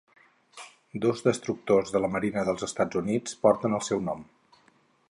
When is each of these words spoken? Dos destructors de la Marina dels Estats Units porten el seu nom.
Dos 1.03 1.21
destructors 1.27 1.93
de 1.97 2.01
la 2.05 2.09
Marina 2.17 2.47
dels 2.49 2.67
Estats 2.69 3.01
Units 3.05 3.39
porten 3.47 3.81
el 3.81 3.89
seu 3.91 4.05
nom. 4.11 4.27